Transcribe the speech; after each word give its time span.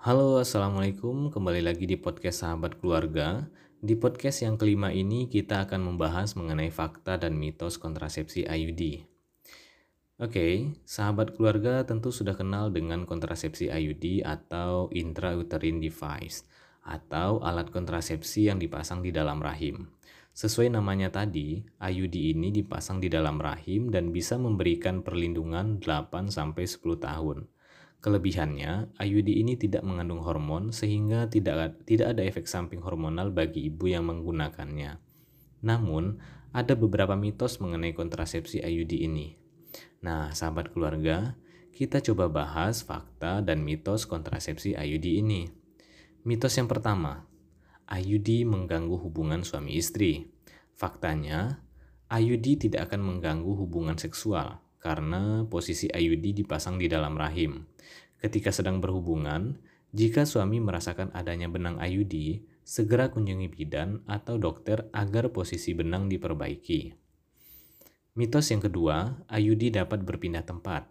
Halo, 0.00 0.40
assalamualaikum. 0.40 1.28
Kembali 1.28 1.60
lagi 1.60 1.84
di 1.84 2.00
podcast 2.00 2.40
Sahabat 2.40 2.80
Keluarga. 2.80 3.52
Di 3.84 4.00
podcast 4.00 4.40
yang 4.40 4.56
kelima 4.56 4.96
ini, 4.96 5.28
kita 5.28 5.68
akan 5.68 5.92
membahas 5.92 6.40
mengenai 6.40 6.72
fakta 6.72 7.20
dan 7.20 7.36
mitos 7.36 7.76
kontrasepsi 7.76 8.48
IUD. 8.48 9.04
Oke, 10.16 10.72
sahabat 10.88 11.36
keluarga 11.36 11.84
tentu 11.84 12.16
sudah 12.16 12.32
kenal 12.32 12.72
dengan 12.72 13.04
kontrasepsi 13.04 13.68
IUD 13.68 14.24
atau 14.24 14.88
intrauterine 14.88 15.84
device, 15.84 16.48
atau 16.80 17.44
alat 17.44 17.68
kontrasepsi 17.68 18.48
yang 18.48 18.56
dipasang 18.56 19.04
di 19.04 19.12
dalam 19.12 19.36
rahim. 19.44 19.84
Sesuai 20.32 20.72
namanya 20.72 21.12
tadi, 21.12 21.60
IUD 21.76 22.16
ini 22.40 22.48
dipasang 22.48 23.04
di 23.04 23.12
dalam 23.12 23.36
rahim 23.36 23.92
dan 23.92 24.16
bisa 24.16 24.40
memberikan 24.40 25.04
perlindungan 25.04 25.76
8-10 25.76 26.80
tahun. 26.96 27.52
Kelebihannya, 28.00 28.96
IUD 28.96 29.28
ini 29.28 29.60
tidak 29.60 29.84
mengandung 29.84 30.24
hormon 30.24 30.72
sehingga 30.72 31.28
tidak, 31.28 31.84
tidak 31.84 32.16
ada 32.16 32.24
efek 32.24 32.48
samping 32.48 32.80
hormonal 32.80 33.28
bagi 33.28 33.68
ibu 33.68 33.92
yang 33.92 34.08
menggunakannya. 34.08 34.96
Namun, 35.60 36.16
ada 36.56 36.72
beberapa 36.72 37.12
mitos 37.12 37.60
mengenai 37.60 37.92
kontrasepsi 37.92 38.64
IUD 38.64 39.04
ini. 39.04 39.36
Nah, 40.00 40.32
sahabat 40.32 40.72
keluarga, 40.72 41.36
kita 41.76 42.00
coba 42.00 42.32
bahas 42.32 42.80
fakta 42.80 43.44
dan 43.44 43.60
mitos 43.60 44.08
kontrasepsi 44.08 44.80
IUD 44.80 45.06
ini. 45.20 45.52
Mitos 46.24 46.56
yang 46.56 46.72
pertama, 46.72 47.28
IUD 47.84 48.48
mengganggu 48.48 48.96
hubungan 48.96 49.44
suami 49.44 49.76
istri. 49.76 50.32
Faktanya, 50.72 51.60
IUD 52.08 52.64
tidak 52.64 52.88
akan 52.88 53.04
mengganggu 53.04 53.52
hubungan 53.60 54.00
seksual 54.00 54.69
karena 54.80 55.44
posisi 55.46 55.86
IUD 55.86 56.42
dipasang 56.42 56.80
di 56.80 56.88
dalam 56.88 57.14
rahim. 57.14 57.68
Ketika 58.18 58.50
sedang 58.50 58.80
berhubungan, 58.80 59.60
jika 59.92 60.24
suami 60.24 60.58
merasakan 60.58 61.12
adanya 61.12 61.46
benang 61.52 61.76
IUD, 61.76 62.42
segera 62.64 63.12
kunjungi 63.12 63.48
bidan 63.52 64.00
atau 64.08 64.40
dokter 64.40 64.88
agar 64.96 65.30
posisi 65.30 65.76
benang 65.76 66.08
diperbaiki. 66.08 66.96
Mitos 68.16 68.50
yang 68.50 68.64
kedua, 68.64 69.22
IUD 69.30 69.74
dapat 69.76 70.02
berpindah 70.02 70.42
tempat. 70.42 70.88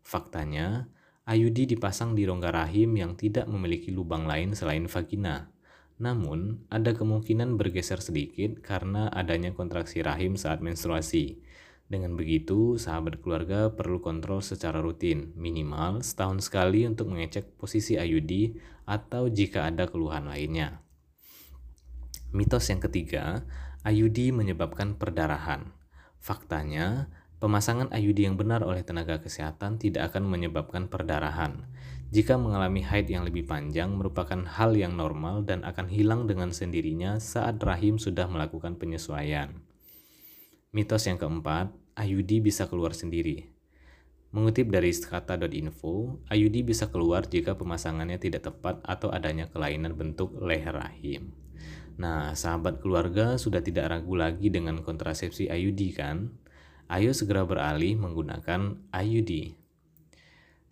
Faktanya, 0.00 0.88
IUD 1.24 1.76
dipasang 1.76 2.12
di 2.12 2.28
rongga 2.28 2.52
rahim 2.52 2.96
yang 3.00 3.16
tidak 3.16 3.48
memiliki 3.48 3.88
lubang 3.88 4.28
lain 4.28 4.52
selain 4.52 4.84
vagina. 4.84 5.48
Namun, 5.96 6.68
ada 6.68 6.92
kemungkinan 6.92 7.56
bergeser 7.56 8.02
sedikit 8.04 8.60
karena 8.60 9.08
adanya 9.08 9.54
kontraksi 9.56 10.04
rahim 10.04 10.36
saat 10.36 10.60
menstruasi. 10.60 11.40
Dengan 11.84 12.16
begitu, 12.16 12.80
sahabat 12.80 13.20
keluarga 13.20 13.68
perlu 13.68 14.00
kontrol 14.00 14.40
secara 14.40 14.80
rutin, 14.80 15.36
minimal 15.36 16.00
setahun 16.00 16.48
sekali 16.48 16.88
untuk 16.88 17.12
mengecek 17.12 17.60
posisi 17.60 18.00
IUD 18.00 18.56
atau 18.88 19.28
jika 19.28 19.68
ada 19.68 19.84
keluhan 19.84 20.24
lainnya. 20.24 20.80
Mitos 22.32 22.66
yang 22.72 22.80
ketiga, 22.80 23.44
IUD 23.84 24.32
menyebabkan 24.32 24.96
perdarahan. 24.96 25.76
Faktanya, 26.24 27.12
pemasangan 27.36 27.92
IUD 27.92 28.16
yang 28.16 28.40
benar 28.40 28.64
oleh 28.64 28.80
tenaga 28.80 29.20
kesehatan 29.20 29.76
tidak 29.76 30.08
akan 30.08 30.24
menyebabkan 30.24 30.88
perdarahan. 30.88 31.68
Jika 32.14 32.40
mengalami 32.40 32.80
haid 32.80 33.12
yang 33.12 33.28
lebih 33.28 33.44
panjang 33.44 33.92
merupakan 33.92 34.38
hal 34.46 34.72
yang 34.72 34.96
normal 34.96 35.44
dan 35.44 35.66
akan 35.66 35.90
hilang 35.92 36.24
dengan 36.24 36.54
sendirinya 36.54 37.20
saat 37.20 37.60
rahim 37.60 38.00
sudah 38.00 38.24
melakukan 38.30 38.80
penyesuaian. 38.80 39.63
Mitos 40.74 41.06
yang 41.06 41.22
keempat, 41.22 41.70
IUD 41.94 42.42
bisa 42.42 42.66
keluar 42.66 42.98
sendiri. 42.98 43.46
Mengutip 44.34 44.74
dari 44.74 44.90
skata.info, 44.90 46.18
IUD 46.26 46.66
bisa 46.66 46.90
keluar 46.90 47.30
jika 47.30 47.54
pemasangannya 47.54 48.18
tidak 48.18 48.50
tepat 48.50 48.82
atau 48.82 49.14
adanya 49.14 49.46
kelainan 49.46 49.94
bentuk 49.94 50.34
leher 50.42 50.74
rahim. 50.74 51.30
Nah, 51.94 52.34
sahabat 52.34 52.82
keluarga 52.82 53.38
sudah 53.38 53.62
tidak 53.62 53.86
ragu 53.86 54.18
lagi 54.18 54.50
dengan 54.50 54.82
kontrasepsi 54.82 55.46
IUD 55.46 55.94
kan? 55.94 56.34
Ayo 56.90 57.14
segera 57.14 57.46
beralih 57.46 57.94
menggunakan 57.94 58.74
IUD. 58.90 59.54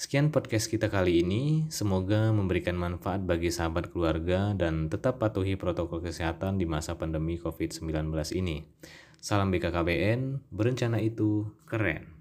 Sekian 0.00 0.32
podcast 0.32 0.72
kita 0.72 0.88
kali 0.88 1.20
ini, 1.20 1.68
semoga 1.68 2.32
memberikan 2.32 2.72
manfaat 2.72 3.20
bagi 3.20 3.52
sahabat 3.52 3.92
keluarga 3.92 4.56
dan 4.56 4.88
tetap 4.88 5.20
patuhi 5.20 5.60
protokol 5.60 6.00
kesehatan 6.00 6.56
di 6.56 6.64
masa 6.64 6.96
pandemi 6.96 7.36
COVID-19 7.36 8.08
ini. 8.32 8.64
Salam 9.20 9.52
BKKBN, 9.52 10.48
berencana 10.48 10.96
itu 10.96 11.44
keren. 11.68 12.19